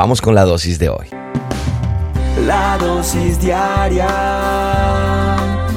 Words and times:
Vamos 0.00 0.22
con 0.22 0.34
la 0.34 0.46
dosis 0.46 0.78
de 0.78 0.88
hoy. 0.88 1.08
La 2.46 2.78
dosis 2.78 3.38
diaria 3.38 4.08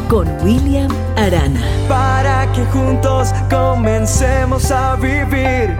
con 0.07 0.29
William 0.41 0.89
Arana. 1.17 1.59
Para 1.89 2.49
que 2.53 2.63
juntos 2.67 3.33
comencemos 3.49 4.71
a 4.71 4.95
vivir. 4.95 5.75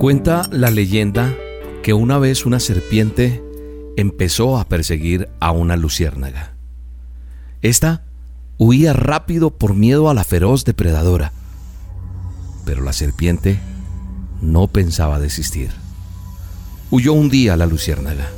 Cuenta 0.00 0.48
la 0.50 0.72
leyenda 0.72 1.32
que 1.84 1.92
una 1.92 2.18
vez 2.18 2.44
una 2.44 2.58
serpiente 2.58 3.40
empezó 3.96 4.58
a 4.58 4.64
perseguir 4.64 5.28
a 5.38 5.52
una 5.52 5.76
luciérnaga. 5.76 6.54
Esta 7.62 8.02
huía 8.56 8.94
rápido 8.94 9.50
por 9.50 9.76
miedo 9.76 10.10
a 10.10 10.14
la 10.14 10.24
feroz 10.24 10.64
depredadora, 10.64 11.30
pero 12.64 12.82
la 12.82 12.92
serpiente 12.92 13.60
no 14.40 14.68
pensaba 14.68 15.18
desistir. 15.18 15.70
Huyó 16.90 17.12
un 17.12 17.28
día 17.28 17.56
la 17.56 17.66
luciérnaga 17.66 18.28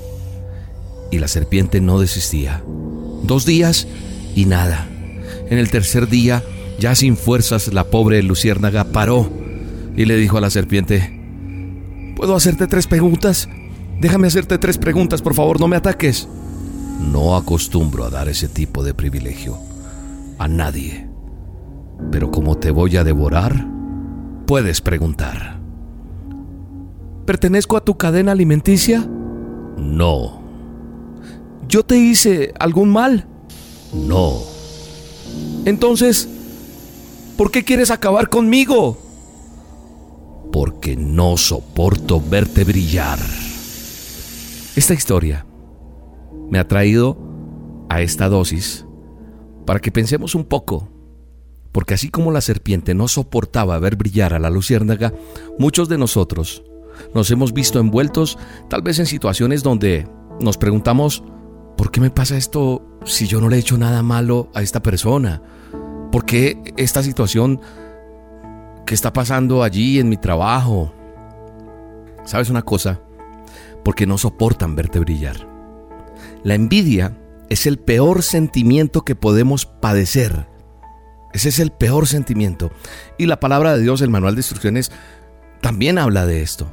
y 1.10 1.18
la 1.18 1.28
serpiente 1.28 1.80
no 1.80 2.00
desistía. 2.00 2.62
Dos 3.22 3.44
días 3.46 3.86
y 4.34 4.46
nada. 4.46 4.88
En 5.48 5.58
el 5.58 5.70
tercer 5.70 6.08
día, 6.08 6.42
ya 6.78 6.94
sin 6.94 7.16
fuerzas, 7.16 7.72
la 7.72 7.84
pobre 7.84 8.22
luciérnaga 8.22 8.84
paró 8.84 9.30
y 9.96 10.04
le 10.04 10.16
dijo 10.16 10.38
a 10.38 10.40
la 10.40 10.50
serpiente, 10.50 11.20
¿Puedo 12.16 12.36
hacerte 12.36 12.66
tres 12.66 12.86
preguntas? 12.86 13.48
Déjame 14.00 14.26
hacerte 14.26 14.58
tres 14.58 14.78
preguntas, 14.78 15.22
por 15.22 15.34
favor, 15.34 15.60
no 15.60 15.68
me 15.68 15.76
ataques. 15.76 16.28
No 17.00 17.36
acostumbro 17.36 18.04
a 18.04 18.10
dar 18.10 18.28
ese 18.28 18.48
tipo 18.48 18.82
de 18.82 18.94
privilegio 18.94 19.58
a 20.38 20.48
nadie. 20.48 21.08
Pero 22.10 22.30
como 22.30 22.56
te 22.56 22.70
voy 22.70 22.96
a 22.96 23.04
devorar, 23.04 23.66
puedes 24.46 24.80
preguntar. 24.80 25.59
¿Pertenezco 27.30 27.76
a 27.76 27.84
tu 27.84 27.96
cadena 27.96 28.32
alimenticia? 28.32 29.08
No. 29.78 30.42
¿Yo 31.68 31.84
te 31.84 31.96
hice 31.96 32.52
algún 32.58 32.90
mal? 32.90 33.28
No. 33.94 34.40
Entonces, 35.64 36.28
¿por 37.36 37.52
qué 37.52 37.64
quieres 37.64 37.92
acabar 37.92 38.30
conmigo? 38.30 38.98
Porque 40.50 40.96
no 40.96 41.36
soporto 41.36 42.20
verte 42.20 42.64
brillar. 42.64 43.20
Esta 44.74 44.94
historia 44.94 45.46
me 46.50 46.58
ha 46.58 46.66
traído 46.66 47.16
a 47.88 48.02
esta 48.02 48.28
dosis 48.28 48.86
para 49.66 49.78
que 49.78 49.92
pensemos 49.92 50.34
un 50.34 50.46
poco 50.46 50.88
porque 51.70 51.94
así 51.94 52.10
como 52.10 52.32
la 52.32 52.40
serpiente 52.40 52.92
no 52.94 53.06
soportaba 53.06 53.78
ver 53.78 53.94
brillar 53.94 54.34
a 54.34 54.40
la 54.40 54.50
luciérnaga, 54.50 55.14
muchos 55.60 55.88
de 55.88 55.96
nosotros 55.96 56.64
nos 57.14 57.30
hemos 57.30 57.52
visto 57.52 57.80
envueltos 57.80 58.38
tal 58.68 58.82
vez 58.82 58.98
en 58.98 59.06
situaciones 59.06 59.62
donde 59.62 60.08
nos 60.40 60.56
preguntamos, 60.56 61.22
¿por 61.76 61.90
qué 61.90 62.00
me 62.00 62.10
pasa 62.10 62.36
esto 62.36 62.86
si 63.04 63.26
yo 63.26 63.40
no 63.40 63.48
le 63.48 63.56
he 63.56 63.60
hecho 63.60 63.78
nada 63.78 64.02
malo 64.02 64.50
a 64.54 64.62
esta 64.62 64.82
persona? 64.82 65.42
¿Por 66.10 66.24
qué 66.24 66.74
esta 66.76 67.02
situación 67.02 67.60
que 68.86 68.94
está 68.94 69.12
pasando 69.12 69.62
allí 69.62 69.98
en 69.98 70.08
mi 70.08 70.16
trabajo? 70.16 70.92
¿Sabes 72.24 72.50
una 72.50 72.62
cosa? 72.62 73.00
Porque 73.84 74.06
no 74.06 74.18
soportan 74.18 74.76
verte 74.76 74.98
brillar. 74.98 75.46
La 76.42 76.54
envidia 76.54 77.16
es 77.48 77.66
el 77.66 77.78
peor 77.78 78.22
sentimiento 78.22 79.02
que 79.02 79.14
podemos 79.14 79.66
padecer. 79.66 80.46
Ese 81.32 81.50
es 81.50 81.58
el 81.58 81.70
peor 81.70 82.06
sentimiento. 82.06 82.70
Y 83.18 83.26
la 83.26 83.40
palabra 83.40 83.76
de 83.76 83.82
Dios, 83.82 84.00
el 84.00 84.10
manual 84.10 84.34
de 84.34 84.40
instrucciones, 84.40 84.90
también 85.60 85.98
habla 85.98 86.26
de 86.26 86.42
esto. 86.42 86.70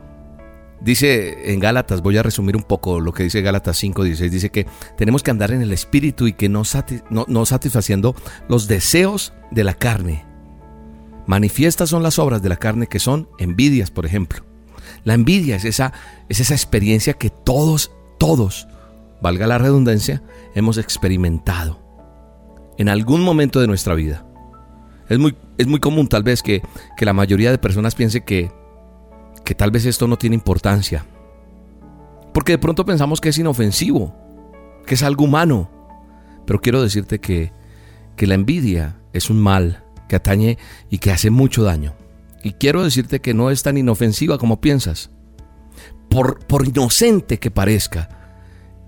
Dice 0.79 1.51
en 1.51 1.59
Gálatas, 1.59 2.01
voy 2.01 2.17
a 2.17 2.23
resumir 2.23 2.55
un 2.55 2.63
poco 2.63 2.99
lo 2.99 3.11
que 3.11 3.23
dice 3.23 3.41
Gálatas 3.41 3.81
5:16, 3.81 4.29
dice 4.29 4.51
que 4.51 4.67
tenemos 4.95 5.23
que 5.23 5.31
andar 5.31 5.51
en 5.51 5.61
el 5.61 5.73
espíritu 5.73 6.27
y 6.27 6.33
que 6.33 6.49
no, 6.49 6.63
no, 7.09 7.45
satisfaciendo 7.45 8.15
los 8.47 8.67
deseos 8.67 9.33
de 9.51 9.63
la 9.63 9.73
carne. 9.73 10.25
Manifiestas 11.25 11.89
son 11.89 12.03
las 12.03 12.19
obras 12.19 12.41
de 12.41 12.49
la 12.49 12.57
carne 12.57 12.87
que 12.87 12.99
son 12.99 13.27
envidias, 13.39 13.91
por 13.91 14.05
ejemplo. 14.05 14.45
La 15.03 15.15
envidia 15.15 15.55
es 15.55 15.65
esa, 15.65 15.93
es 16.29 16.39
esa 16.39 16.53
experiencia 16.53 17.13
que 17.13 17.29
todos, 17.29 17.91
todos, 18.19 18.67
valga 19.21 19.47
la 19.47 19.57
redundancia, 19.57 20.21
hemos 20.53 20.77
experimentado 20.77 21.81
en 22.77 22.87
algún 22.87 23.21
momento 23.21 23.59
de 23.59 23.67
nuestra 23.67 23.95
vida. 23.95 24.25
Es 25.09 25.17
muy, 25.17 25.35
es 25.57 25.67
muy 25.67 25.79
común 25.79 26.07
tal 26.07 26.23
vez 26.23 26.43
que, 26.43 26.61
que 26.95 27.05
la 27.05 27.13
mayoría 27.13 27.51
de 27.51 27.57
personas 27.57 27.95
piense 27.95 28.23
que 28.23 28.51
que 29.47 29.55
tal 29.55 29.71
vez 29.71 29.85
esto 29.85 30.09
no 30.09 30.17
tiene 30.17 30.35
importancia. 30.35 31.05
Porque 32.33 32.51
de 32.51 32.57
pronto 32.57 32.83
pensamos 32.83 33.21
que 33.21 33.29
es 33.29 33.37
inofensivo, 33.37 34.13
que 34.85 34.95
es 34.95 35.03
algo 35.03 35.23
humano. 35.23 35.71
Pero 36.45 36.59
quiero 36.59 36.81
decirte 36.81 37.19
que, 37.19 37.53
que 38.17 38.27
la 38.27 38.35
envidia 38.35 38.97
es 39.13 39.29
un 39.29 39.39
mal 39.39 39.85
que 40.09 40.17
atañe 40.17 40.57
y 40.89 40.97
que 40.97 41.11
hace 41.11 41.29
mucho 41.29 41.63
daño. 41.63 41.95
Y 42.43 42.51
quiero 42.59 42.83
decirte 42.83 43.21
que 43.21 43.33
no 43.33 43.49
es 43.49 43.63
tan 43.63 43.77
inofensiva 43.77 44.37
como 44.37 44.59
piensas. 44.59 45.11
Por, 46.09 46.45
por 46.45 46.67
inocente 46.67 47.39
que 47.39 47.49
parezca, 47.49 48.09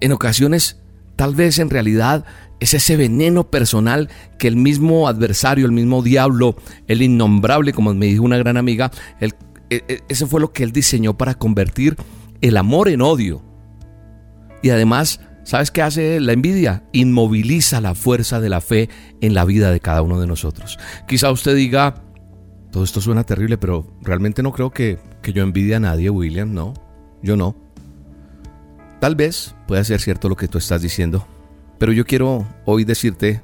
en 0.02 0.12
ocasiones 0.12 0.82
tal 1.16 1.36
vez 1.36 1.60
en 1.60 1.70
realidad 1.70 2.26
es 2.60 2.74
ese 2.74 2.98
veneno 2.98 3.50
personal 3.50 4.10
que 4.38 4.50
el 4.50 4.58
mismo 4.58 5.08
adversario, 5.08 5.66
el 5.66 5.72
mismo 5.72 6.02
diablo, 6.04 6.58
el 6.88 7.02
innombrable, 7.02 7.72
como 7.72 7.94
me 7.94 8.08
dijo 8.08 8.24
una 8.24 8.38
gran 8.38 8.58
amiga, 8.58 8.92
el 9.22 9.34
e, 9.70 9.84
e, 9.88 10.04
ese 10.10 10.26
fue 10.26 10.42
lo 10.42 10.52
que 10.52 10.64
él 10.64 10.72
diseñó 10.72 11.18
para 11.18 11.36
convertir 11.36 11.96
el 12.42 12.58
amor 12.58 12.90
en 12.90 13.02
odio. 13.02 13.42
Y 14.62 14.70
además, 14.70 15.22
¿sabes 15.44 15.72
qué 15.72 15.82
hace 15.82 16.20
la 16.20 16.34
envidia? 16.34 16.84
Inmoviliza 16.92 17.82
la 17.82 17.96
fuerza 17.96 18.40
de 18.40 18.50
la 18.50 18.62
fe 18.62 18.90
en 19.22 19.34
la 19.34 19.46
vida 19.46 19.72
de 19.72 19.80
cada 19.80 20.02
uno 20.02 20.20
de 20.20 20.28
nosotros. 20.28 20.78
Quizá 21.08 21.32
usted 21.32 21.56
diga, 21.56 22.04
todo 22.72 22.84
esto 22.84 23.02
suena 23.02 23.24
terrible, 23.24 23.58
pero 23.58 23.88
realmente 24.02 24.44
no 24.44 24.52
creo 24.52 24.72
que, 24.72 25.00
que 25.22 25.34
yo 25.34 25.44
envidie 25.44 25.76
a 25.76 25.80
nadie, 25.80 26.10
William, 26.10 26.54
no, 26.54 26.74
yo 27.22 27.36
no. 27.36 27.56
Tal 29.00 29.16
vez 29.16 29.56
pueda 29.68 29.84
ser 29.84 30.02
cierto 30.02 30.28
lo 30.28 30.36
que 30.36 30.48
tú 30.48 30.58
estás 30.58 30.82
diciendo, 30.82 31.26
pero 31.78 31.94
yo 31.94 32.06
quiero 32.06 32.46
hoy 32.66 32.84
decirte 32.84 33.42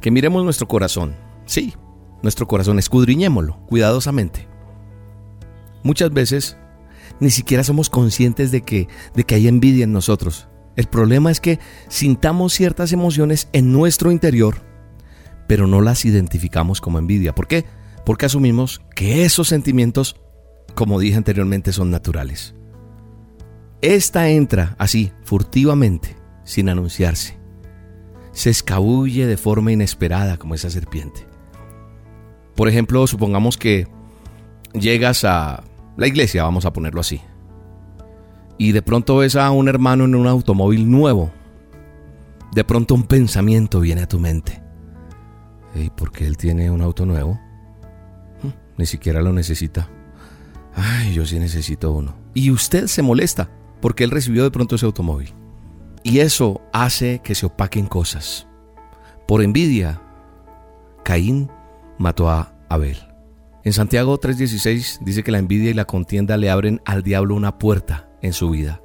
que 0.00 0.10
miremos 0.10 0.44
nuestro 0.44 0.66
corazón. 0.66 1.14
Sí, 1.44 1.74
nuestro 2.22 2.46
corazón, 2.46 2.78
escudriñémoslo 2.78 3.58
cuidadosamente. 3.66 4.48
Muchas 5.88 6.12
veces 6.12 6.58
ni 7.18 7.30
siquiera 7.30 7.64
somos 7.64 7.88
conscientes 7.88 8.50
de 8.50 8.60
que, 8.60 8.88
de 9.14 9.24
que 9.24 9.36
hay 9.36 9.48
envidia 9.48 9.84
en 9.84 9.92
nosotros. 9.94 10.46
El 10.76 10.84
problema 10.86 11.30
es 11.30 11.40
que 11.40 11.60
sintamos 11.88 12.52
ciertas 12.52 12.92
emociones 12.92 13.48
en 13.54 13.72
nuestro 13.72 14.12
interior, 14.12 14.60
pero 15.46 15.66
no 15.66 15.80
las 15.80 16.04
identificamos 16.04 16.82
como 16.82 16.98
envidia. 16.98 17.34
¿Por 17.34 17.46
qué? 17.46 17.64
Porque 18.04 18.26
asumimos 18.26 18.82
que 18.94 19.24
esos 19.24 19.48
sentimientos, 19.48 20.20
como 20.74 21.00
dije 21.00 21.16
anteriormente, 21.16 21.72
son 21.72 21.90
naturales. 21.90 22.54
Esta 23.80 24.28
entra 24.28 24.76
así, 24.78 25.10
furtivamente, 25.24 26.16
sin 26.44 26.68
anunciarse. 26.68 27.38
Se 28.32 28.50
escabulle 28.50 29.26
de 29.26 29.38
forma 29.38 29.72
inesperada 29.72 30.36
como 30.36 30.54
esa 30.54 30.68
serpiente. 30.68 31.26
Por 32.54 32.68
ejemplo, 32.68 33.06
supongamos 33.06 33.56
que 33.56 33.88
llegas 34.74 35.24
a 35.24 35.64
la 35.98 36.06
iglesia, 36.06 36.44
vamos 36.44 36.64
a 36.64 36.72
ponerlo 36.72 37.00
así, 37.00 37.20
y 38.56 38.72
de 38.72 38.82
pronto 38.82 39.18
ves 39.18 39.36
a 39.36 39.50
un 39.50 39.68
hermano 39.68 40.04
en 40.04 40.14
un 40.14 40.26
automóvil 40.26 40.90
nuevo, 40.90 41.30
de 42.52 42.64
pronto 42.64 42.94
un 42.94 43.04
pensamiento 43.04 43.80
viene 43.80 44.02
a 44.02 44.08
tu 44.08 44.18
mente. 44.18 44.62
¿Y 45.74 45.90
por 45.90 46.10
qué 46.10 46.26
él 46.26 46.36
tiene 46.36 46.70
un 46.70 46.80
auto 46.80 47.04
nuevo? 47.04 47.38
Hm, 48.42 48.50
ni 48.78 48.86
siquiera 48.86 49.22
lo 49.22 49.32
necesita. 49.32 49.88
Ay, 50.74 51.12
yo 51.12 51.26
sí 51.26 51.38
necesito 51.38 51.92
uno. 51.92 52.14
Y 52.34 52.50
usted 52.50 52.86
se 52.86 53.02
molesta 53.02 53.50
porque 53.80 54.04
él 54.04 54.10
recibió 54.10 54.42
de 54.44 54.50
pronto 54.50 54.76
ese 54.76 54.86
automóvil. 54.86 55.32
Y 56.02 56.20
eso 56.20 56.60
hace 56.72 57.20
que 57.22 57.34
se 57.34 57.46
opaquen 57.46 57.86
cosas. 57.86 58.46
Por 59.26 59.42
envidia, 59.42 60.00
Caín 61.04 61.50
mató 61.98 62.28
a 62.30 62.54
Abel. 62.68 63.07
En 63.64 63.72
Santiago 63.72 64.18
3:16 64.18 65.00
dice 65.02 65.22
que 65.22 65.32
la 65.32 65.38
envidia 65.38 65.70
y 65.70 65.74
la 65.74 65.84
contienda 65.84 66.36
le 66.36 66.50
abren 66.50 66.80
al 66.84 67.02
diablo 67.02 67.34
una 67.34 67.58
puerta 67.58 68.08
en 68.22 68.32
su 68.32 68.50
vida. 68.50 68.80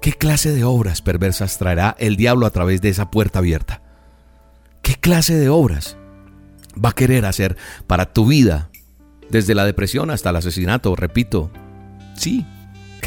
¿Qué 0.00 0.12
clase 0.12 0.52
de 0.52 0.64
obras 0.64 1.00
perversas 1.00 1.58
traerá 1.58 1.96
el 1.98 2.16
diablo 2.16 2.46
a 2.46 2.50
través 2.50 2.80
de 2.82 2.90
esa 2.90 3.10
puerta 3.10 3.38
abierta? 3.38 3.82
¿Qué 4.82 4.94
clase 4.94 5.34
de 5.34 5.48
obras 5.48 5.96
va 6.82 6.90
a 6.90 6.94
querer 6.94 7.24
hacer 7.24 7.56
para 7.86 8.12
tu 8.12 8.26
vida? 8.26 8.70
Desde 9.30 9.54
la 9.54 9.64
depresión 9.64 10.10
hasta 10.10 10.30
el 10.30 10.36
asesinato, 10.36 10.94
repito. 10.94 11.50
Sí, 12.14 12.44
¿Qué 12.44 12.53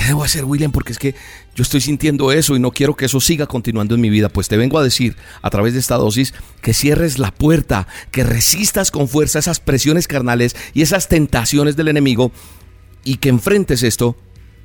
debo 0.07 0.24
hacer, 0.24 0.45
William? 0.45 0.71
Porque 0.71 0.92
es 0.92 1.00
que 1.00 1.15
yo 1.56 1.63
estoy 1.63 1.81
sintiendo 1.81 2.31
eso 2.31 2.56
y 2.56 2.59
no 2.59 2.71
quiero 2.71 2.95
que 2.95 3.06
eso 3.06 3.19
siga 3.19 3.48
continuando 3.48 3.95
en 3.95 4.01
mi 4.01 4.09
vida. 4.09 4.30
Pues 4.30 4.48
te 4.48 4.57
vengo 4.57 4.77
a 4.77 4.83
decir 4.83 5.15
a 5.42 5.50
través 5.50 5.74
de 5.74 5.80
esta 5.80 5.95
dosis 5.95 6.33
que 6.62 6.74
cierres 6.74 7.19
la 7.19 7.31
puerta, 7.31 7.88
que 8.12 8.24
resistas 8.24 8.92
con 8.92 9.07
fuerza 9.07 9.39
esas 9.39 9.59
presiones 9.59 10.07
carnales 10.07 10.56
y 10.74 10.81
esas 10.81 11.07
tentaciones 11.07 11.75
del 11.75 11.88
enemigo 11.88 12.31
y 13.04 13.18
que 13.18 13.30
enfrentes 13.30 13.83
esto 13.83 14.18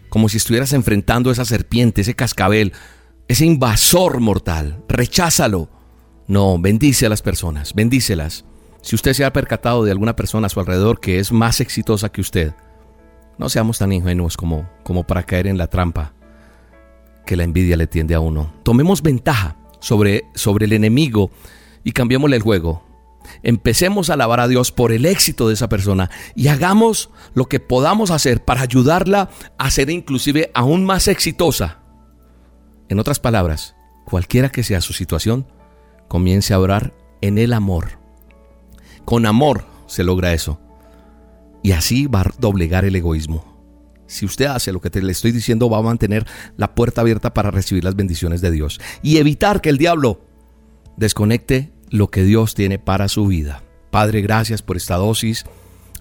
como 0.09 0.29
si 0.29 0.37
estuvieras 0.37 0.75
enfrentando 0.75 1.31
esa 1.31 1.47
serpiente, 1.47 2.03
ese 2.03 2.15
cascabel, 2.15 2.75
ese 3.29 3.47
invasor 3.47 4.21
mortal. 4.21 4.85
Recházalo. 4.89 5.71
No, 6.29 6.59
bendice 6.59 7.07
a 7.07 7.09
las 7.09 7.23
personas, 7.23 7.73
bendícelas. 7.75 8.45
Si 8.83 8.95
usted 8.95 9.15
se 9.15 9.25
ha 9.25 9.33
percatado 9.33 9.85
de 9.85 9.91
alguna 9.91 10.15
persona 10.15 10.49
a 10.49 10.51
su 10.51 10.61
alrededor 10.61 11.01
que 11.01 11.19
es 11.19 11.33
más 11.33 11.61
exitosa 11.61 12.11
que 12.11 12.21
usted, 12.21 12.53
no 13.39 13.49
seamos 13.49 13.79
tan 13.79 13.93
ingenuos 13.93 14.37
como, 14.37 14.69
como 14.83 15.05
para 15.05 15.25
caer 15.25 15.47
en 15.47 15.59
la 15.59 15.67
trampa 15.67 16.13
que 17.27 17.37
la 17.37 17.45
envidia 17.45 17.77
le 17.77 17.87
tiende 17.87 18.15
a 18.15 18.21
uno. 18.21 18.53
Tomemos 18.63 19.03
ventaja 19.03 19.57
sobre, 19.81 20.25
sobre 20.35 20.67
el 20.67 20.73
enemigo 20.73 21.31
y 21.85 21.93
cambiémosle 21.93 22.37
el 22.37 22.43
juego. 22.43 22.85
Empecemos 23.43 24.11
a 24.11 24.15
alabar 24.15 24.41
a 24.41 24.49
Dios 24.49 24.73
por 24.73 24.93
el 24.93 25.07
éxito 25.07 25.49
de 25.49 25.55
esa 25.55 25.69
persona 25.69 26.11
y 26.35 26.49
hagamos 26.49 27.11
lo 27.35 27.47
que 27.47 27.61
podamos 27.61 28.11
hacer 28.11 28.45
para 28.45 28.63
ayudarla 28.63 29.31
a 29.59 29.71
ser 29.71 29.91
inclusive 29.91 30.51
aún 30.55 30.85
más 30.85 31.09
exitosa. 31.09 31.79
En 32.89 32.99
otras 32.99 33.21
palabras, 33.21 33.77
cualquiera 34.05 34.51
que 34.51 34.65
sea 34.65 34.81
su 34.81 34.93
situación, 34.93 35.47
comience 36.09 36.53
a 36.53 36.61
orar 36.61 36.93
en 37.21 37.39
el 37.39 37.53
amor. 37.53 37.99
Con 39.05 39.25
amor 39.27 39.65
se 39.87 40.05
logra 40.05 40.33
eso. 40.33 40.61
Y 41.63 41.73
así 41.73 42.07
va 42.07 42.23
a 42.23 42.31
doblegar 42.39 42.85
el 42.85 42.97
egoísmo. 42.97 43.53
Si 44.07 44.27
usted 44.27 44.47
hace 44.47 44.73
lo 44.73 44.81
que 44.81 44.91
te 44.91 45.01
le 45.01 45.13
estoy 45.13 45.33
diciendo, 45.33 45.71
va 45.71 45.79
a 45.79 45.83
mantener 45.83 46.27
la 46.57 46.75
puerta 46.75 47.01
abierta 47.01 47.33
para 47.33 47.51
recibir 47.51 47.83
las 47.85 47.97
bendiciones 47.97 48.41
de 48.41 48.51
Dios 48.51 48.81
y 49.03 49.17
evitar 49.17 49.61
que 49.61 49.71
el 49.71 49.79
diablo 49.79 50.21
desconecte 50.99 51.73
lo 51.89 52.09
que 52.09 52.23
Dios 52.23 52.55
tiene 52.55 52.79
para 52.79 53.09
su 53.09 53.27
vida. 53.27 53.63
Padre, 53.91 54.21
gracias 54.21 54.61
por 54.61 54.77
esta 54.77 54.97
dosis. 54.97 55.45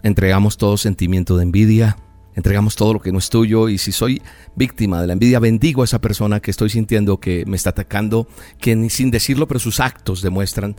Entregamos 0.03 0.57
todo 0.57 0.77
sentimiento 0.77 1.37
de 1.37 1.43
envidia, 1.43 1.97
entregamos 2.35 2.75
todo 2.75 2.93
lo 2.93 3.01
que 3.01 3.11
no 3.11 3.19
es 3.19 3.29
tuyo 3.29 3.69
y 3.69 3.77
si 3.77 3.91
soy 3.91 4.21
víctima 4.55 4.99
de 4.99 5.07
la 5.07 5.13
envidia, 5.13 5.39
bendigo 5.39 5.81
a 5.81 5.85
esa 5.85 6.01
persona 6.01 6.39
que 6.39 6.51
estoy 6.51 6.69
sintiendo 6.69 7.19
que 7.19 7.45
me 7.45 7.55
está 7.55 7.69
atacando, 7.69 8.27
que 8.59 8.89
sin 8.89 9.11
decirlo, 9.11 9.47
pero 9.47 9.59
sus 9.59 9.79
actos 9.79 10.21
demuestran 10.21 10.75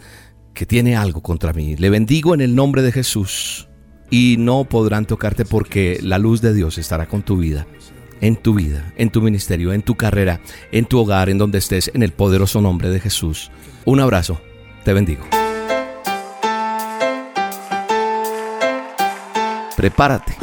que 0.52 0.66
tiene 0.66 0.96
algo 0.96 1.22
contra 1.22 1.52
mí. 1.52 1.76
Le 1.76 1.88
bendigo 1.88 2.34
en 2.34 2.40
el 2.42 2.54
nombre 2.54 2.82
de 2.82 2.92
Jesús 2.92 3.68
y 4.12 4.36
no 4.38 4.64
podrán 4.64 5.06
tocarte 5.06 5.46
porque 5.46 5.98
la 6.02 6.18
luz 6.18 6.42
de 6.42 6.52
Dios 6.52 6.76
estará 6.76 7.06
con 7.06 7.22
tu 7.22 7.38
vida, 7.38 7.66
en 8.20 8.36
tu 8.36 8.52
vida, 8.52 8.92
en 8.96 9.08
tu 9.08 9.22
ministerio, 9.22 9.72
en 9.72 9.80
tu 9.80 9.94
carrera, 9.94 10.38
en 10.70 10.84
tu 10.84 10.98
hogar, 10.98 11.30
en 11.30 11.38
donde 11.38 11.56
estés, 11.56 11.90
en 11.94 12.02
el 12.02 12.12
poderoso 12.12 12.60
nombre 12.60 12.90
de 12.90 13.00
Jesús. 13.00 13.50
Un 13.86 14.00
abrazo 14.00 14.38
te 14.84 14.92
bendigo. 14.92 15.24
Prepárate. 19.78 20.36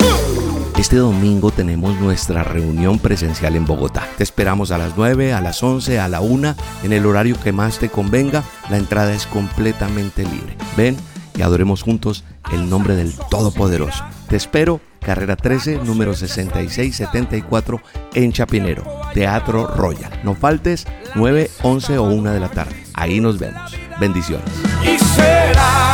Este 0.80 0.96
domingo 0.96 1.52
tenemos 1.52 2.00
nuestra 2.00 2.44
reunión 2.44 2.98
presencial 2.98 3.56
en 3.56 3.66
Bogotá. 3.66 4.08
Te 4.18 4.24
esperamos 4.24 4.72
a 4.72 4.80
las 4.80 4.98
9, 4.98 5.34
a 5.34 5.42
las 5.42 5.62
11, 5.62 6.00
a 6.00 6.08
la 6.08 6.22
1, 6.22 6.56
en 6.86 6.94
el 6.94 7.06
horario 7.06 7.40
que 7.40 7.52
más 7.52 7.78
te 7.78 7.90
convenga. 7.90 8.44
La 8.72 8.78
entrada 8.78 9.14
es 9.14 9.28
completamente 9.28 10.24
libre. 10.24 10.58
Ven 10.76 10.98
y 11.36 11.44
adoremos 11.44 11.84
juntos 11.84 12.24
el 12.52 12.70
nombre 12.70 12.96
del 12.96 13.14
Todopoderoso. 13.30 14.04
Te 14.28 14.36
espero, 14.36 14.80
carrera 15.00 15.36
13, 15.36 15.80
número 15.84 16.14
6674 16.14 17.82
en 18.14 18.32
Chapinero, 18.32 18.84
Teatro 19.14 19.68
Royal. 19.68 20.12
No 20.24 20.36
faltes 20.36 20.86
9, 21.16 21.50
11 21.64 21.98
o 21.98 22.04
1 22.04 22.32
de 22.32 22.40
la 22.40 22.50
tarde. 22.50 22.76
Ahí 22.94 23.20
nos 23.20 23.40
vemos. 23.40 23.76
Bendiciones. 24.00 24.50
Y 24.84 24.98
será 24.98 25.94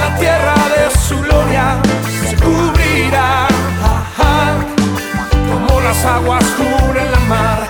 la 0.00 0.16
tierra 0.18 0.54
de 0.54 0.98
su 0.98 1.20
gloria 1.20 1.80
se 2.28 2.36
cubrirá 2.36 3.48
como 5.50 5.80
las 5.80 6.04
aguas 6.04 6.44
cubren 6.56 7.10
la 7.12 7.20
mar. 7.20 7.69